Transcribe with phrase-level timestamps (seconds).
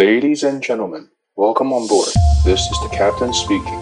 [0.00, 2.08] Ladies and gentlemen, welcome on board.
[2.42, 3.78] This is the captain speaking.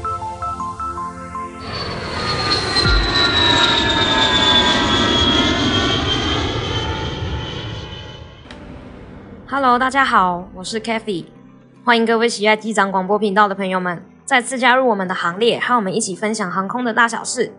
[9.46, 11.26] Hello，大家好，我是 Kathy，
[11.84, 17.52] 欢迎各位喜爱机长广播频道的朋友们再次加入我们的行列，和我们一起分享航空的大小事。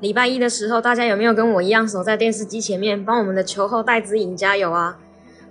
[0.00, 4.98] 礼拜一的时候，大家有没有跟我一样守在电视机前面，帮我们的球后戴资颖加油啊？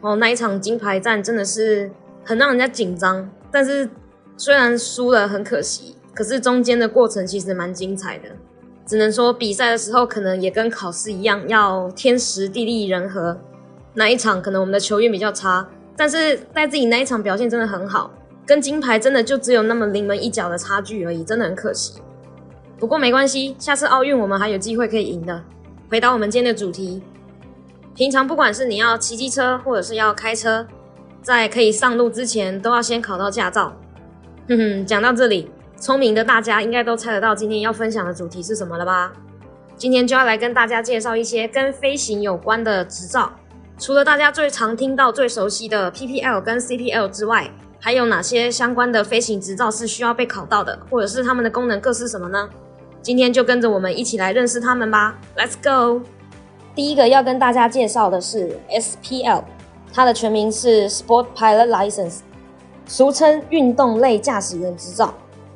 [0.01, 1.89] 哦，那一场金牌战真的是。
[2.29, 3.89] 很让人家紧张，但是
[4.37, 8.29] 虽然输了很可惜，可是中间的过程其实蛮精彩的。
[8.85, 13.35] 只能说比赛的时候可能也跟考试一样，要天时地利人和。
[13.95, 18.11] 那一场可能我们的球运比较差，但是在自己那一场表现真的很好，
[18.45, 21.95] 跟金牌真的就只有那么临门一脚的差距而已，真的很可惜。
[22.77, 25.43] 不过没关系，下次奥运我们还有机会可以赢的。
[25.89, 27.01] 回到我们今天的主题，
[27.95, 30.67] 平常不管是你要骑机车或者是要开车。
[31.21, 33.73] 在可以上路之前，都要先考到驾照。
[34.47, 39.11] 哼哼，讲到这里，聪明的大家应该都猜得到今天要分享的主题是什么了吧？
[39.77, 43.31] 今天就要来跟大家介绍一些跟飞行有关的执照。
[43.77, 52.49] 除了大家最常听到、最熟悉的 PPL 跟 CPL 之外，还有哪些相关的飞行执照是需要被考到的，或者是他们的功能各是什么呢？
[53.01, 55.17] 今天就跟着我们一起来认识他们吧。
[55.37, 56.01] Let's go！
[56.75, 59.45] 第一个要跟大家介绍的是 SPL。
[59.93, 62.19] 它的全名是 Sport Pilot License，
[62.85, 65.13] 俗称运动类驾驶员执照。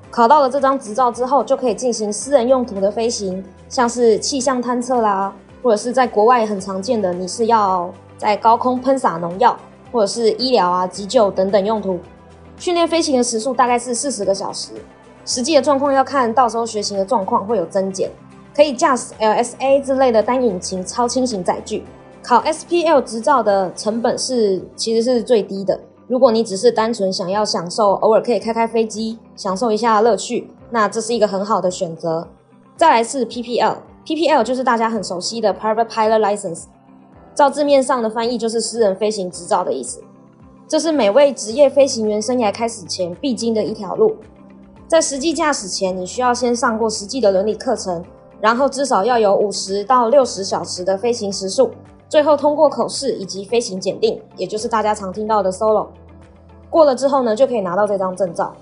[0.09, 9.57] 考到了这张执照之后，就可以进行私人用途的飞行，像是气象探测啦，或者是在国外很常见的，你是要在高空喷洒农药，
[9.91, 11.99] 或者是医疗啊、急救等等用途。
[12.57, 14.71] 训练飞行的时数大概是四十个小时，
[15.25, 18.11] 实际的状况要看到时候学习的状况会有增减。
[18.55, 21.83] 可以驾驶 LSA 之类的单引擎超轻型载具。
[22.23, 25.77] 考 SPL 执照的成本是其实是最低的。
[26.07, 32.25] 如果你只是单纯想要享受，偶尔可以开开飞机，享受一下乐趣，那这是一个很好的选择。
[32.77, 36.63] 再来是 PPL，PPL 就是大家很熟悉的 Private Pilot License，
[37.35, 40.01] 照字面上的翻译就是私人飞行执照的意思。
[40.65, 44.15] 这是每位职业飞行员生涯开始前必经的一条路。
[44.87, 48.01] 在实际驾驶前，你需要先上过实际的伦理课程，
[48.39, 51.71] 然后至少要有五十到六十小时的飞行时数。
[52.13, 55.87] 最后通过口试以及飞行检定，也就是大家常听到的 Solo，
[56.69, 58.53] 过了之后呢，就可以拿到这张证照。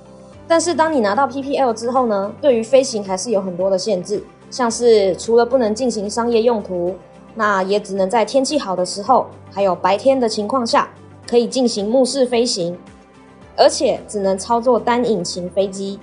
[0.48, 6.96] 但是当你拿到 PPL 之后呢，对于飞行还是有很多的限制，像是除了不能进行商业用途，
[7.36, 10.88] 那也只能在天气好的时候，还有白天的情况下，
[11.30, 12.80] 可以进行目视飞行，
[13.58, 16.00] 而且只能操作单引擎飞机。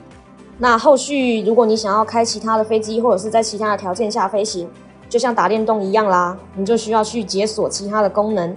[0.59, 4.69] 那后续如果你想要开其他的飞机，或者是在其他的条件下飞行，
[5.09, 8.57] 就像打电动一样啦，你就需要去解锁其他的功能。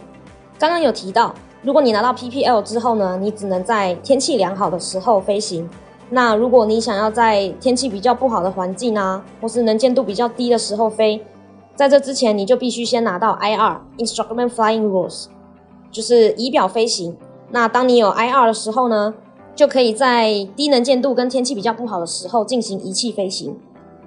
[0.59, 5.69] 刚刚有提到，如果你拿到 PPL 之后呢，你只能在天气良好的时候飞行。
[6.09, 11.25] 那如果你想要在天气比较不好的环境啊，或是能见度比较低的时候飞，
[11.73, 15.27] 在这之前你就必须先拿到 IR（Instrument Flying Rules），
[15.89, 17.15] 就是仪表飞行。
[17.51, 19.13] 那当你有 IR 的时候呢，
[19.55, 23.55] 就可以在低能见度跟天气比较不好的时候进行仪器飞行。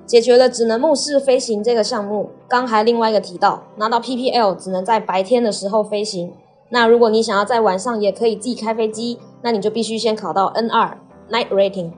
[0.07, 2.31] 解决了只能目视飞行这个项目。
[2.47, 6.33] 刚还另外一个提到，拿到 PPL 只能在白天的时候飞行。
[6.71, 10.93] 那如果你想要在晚上也可以自己开飞机，那你就必须先考到 N2
[11.31, 11.93] Night Rating。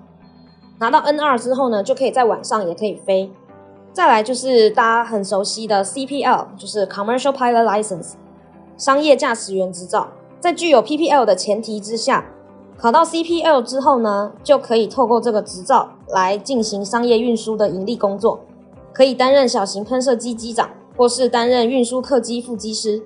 [0.78, 3.30] 拿到 N2 之后呢，就可以在晚上也可以飞。
[3.92, 8.12] 再来就是大家很熟悉的 CPL，就是 Commercial Pilot License，
[8.76, 10.08] 商业驾驶员执照。
[10.38, 12.26] 在具有 PPL 的前提之下。
[12.78, 18.40] 考到 CPL 之后呢，就可以透过这个执照来进行商业运输的盈利工作，
[18.92, 23.02] 可以担任小型喷射机机长，或是担任运输客机副机师。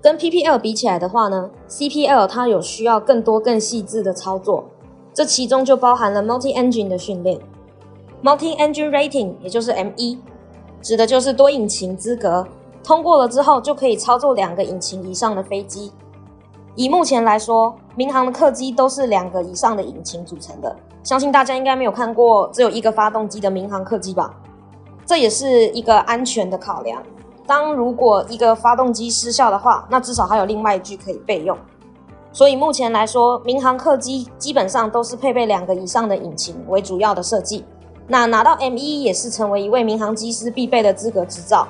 [0.00, 4.64] 跟 PPL 比起来的话呢，CPL 它有需要更多更细致的操作，
[5.12, 7.40] 这其中就包含了 Multi Engine 的训练
[8.22, 10.18] ，Multi Engine Rating 也就是 M1，
[10.80, 12.46] 指的就是多引擎资格，
[12.84, 15.90] 通过了之后就可以操作两个引擎以上的飞机。
[16.74, 20.74] 以目前来说，民航的客机都是两个以上的引擎组成的。
[21.02, 24.32] 相信大家应该没有看过只有一个发动机的民航客机吧？
[25.04, 27.02] 这也是一个安全的考量。
[27.46, 31.58] 当如果一个发动机失效的话，那至少还有另外一具可以备用。
[32.32, 37.64] 所以目前来说，民航客机基本上都是配备两个以上的引擎为主要的设计。
[38.06, 41.68] 那拿到 M1 也是成为一位民航机师必备的资格执照。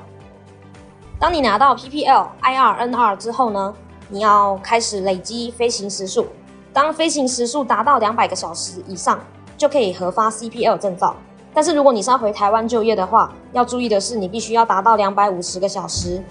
[1.18, 3.74] 当你拿到 PPL、IR、NR 之后呢？
[4.12, 6.26] 你要开始累积飞行时数，
[6.70, 9.18] 当飞行时数达到两百个小时以上，
[9.56, 11.16] 就可以核发 CPL 证照。
[11.54, 16.22] 但是如果你是要回台湾就业的话，要注意的是，你必须要达到两百五十个小时。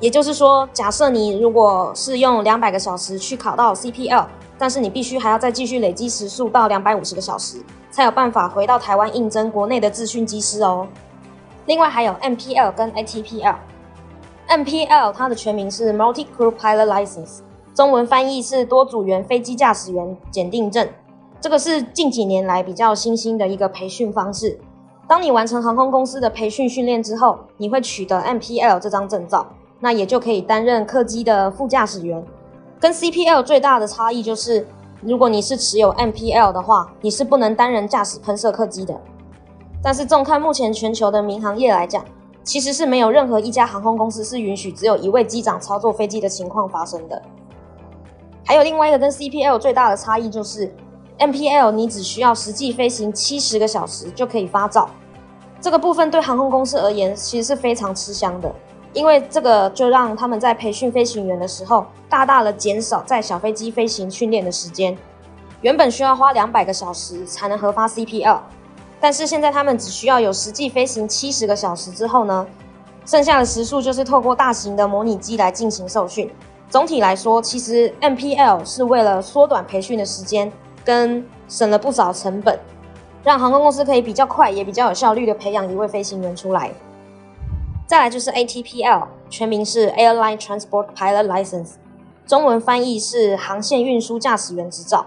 [0.00, 4.26] 也就是说，假设你如果是用两百个小时去考到 CPL，
[4.58, 10.88] 但是你必须还要再继续累积时数到两百五十个小时，才有办法回到台湾应征国内的自训机师哦。
[11.66, 13.54] 另外还有 MPL 跟 ATPL
[14.48, 17.40] MPL 它的全名是 Multi Crew Pilot License，
[17.74, 20.88] 中文翻译是多组员飞机驾驶员检定证。
[21.40, 24.58] 这个是近几年来比较新兴的一个培训方式。
[25.08, 29.46] 当你完成航空公司的培训训练之后，你会取得 MPL 这张证照，
[29.80, 32.24] 那也就可以担任客机的副驾驶员。
[32.80, 34.66] 跟 CPL 最大的差异就是，
[35.02, 39.00] 如果你是持有 MPL 的话，你是不能担任驾驶喷射客机的。
[39.82, 42.04] 但是，纵看目前全球的民航业来讲，
[42.46, 47.20] 其实是没有任何一家航空公司是允许只有一位机长操作飞机的情况发生的。
[48.46, 50.74] 还有另外一个跟 CPL 最大的差异就是。
[51.18, 54.86] MPL 你只需要实际飞行七十个小时就可以发照，
[55.62, 58.54] 这个部分对航空公司而言其实是非常吃香的，
[58.92, 64.94] 因为这个就让他们在培训飞行员的时候，大大的减少在小飞机飞行训练的时间。
[65.62, 68.38] 原本需要花两百个小时才能核发 CPL，
[69.00, 72.46] 但是现在他们只需要有实际飞行七十个小时之后呢，
[73.04, 76.30] 剩下的时数就是透过大型的模拟机来进行受训。
[76.68, 80.52] 总体来说，其实 MPL 是为了缩短培训的时间。
[80.84, 82.56] 跟省了不少成本，
[83.24, 86.70] 让航空公司可以比较快也比较有效率的培养一位飞行员出来。
[87.88, 91.70] 再来就是 ATPL，全名是 Airline Transport Pilot License，
[92.24, 95.04] 中文翻译是航线运输驾驶员执照。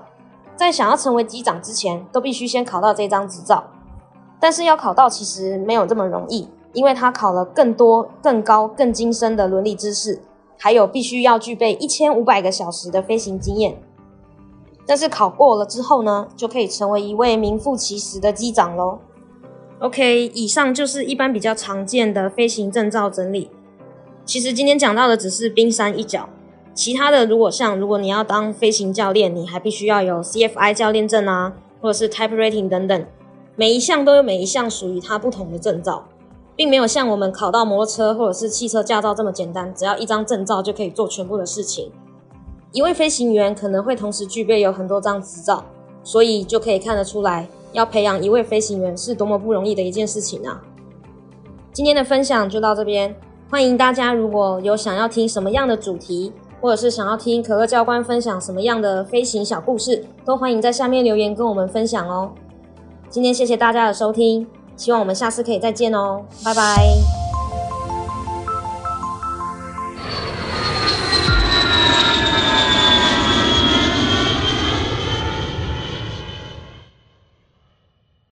[0.58, 3.64] 在想要成为机长之前，都必须先考到这张执照。
[4.40, 10.22] 但是要考到其实没有这么容易，因为它考了更多、更高、更精深的伦理知识，
[10.58, 13.82] 还有必须要具备一千五百个小时的飞行经验。
[14.86, 19.00] 但是考过了之后呢，就可以成为一位名副其实的机长喽。
[19.80, 23.52] OK，以上就是一般比较常见的飞行证照整理。
[24.26, 26.28] 其实今天讲到的只是冰山一角，
[26.74, 33.06] 其他的如果像如果你要当飞行教练，你还必须要有 CFI 教练证啊，或者是 Type Rating 等等，
[33.60, 36.06] 每一项都有每一项属于它不同的证照，
[36.56, 41.92] 并没有像我们考到摩托车或者是汽车驾照这么简单，只要一张证照就可以做全部的事情。
[42.72, 45.62] 一位飞行员可能会同时具备有很多张执照，
[46.06, 50.64] 所以就可以看得出来，要培养一位飞行员是多么不容易的一件事情啊！
[51.74, 53.14] 今天的分享就到这边，
[53.52, 56.32] 欢迎大家如果有想要听什么样的主题，
[56.62, 62.32] 或者是想要听可乐教官分享什么样的飞行小故事，都欢迎在下面留言跟我们分享哦。
[63.10, 64.46] 今天谢谢大家的收听，
[64.78, 67.19] 希望我们下次可以再见哦，拜拜。